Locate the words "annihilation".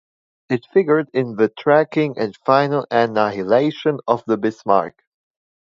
2.89-3.99